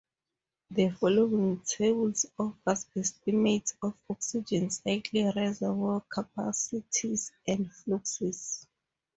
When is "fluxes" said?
7.71-8.65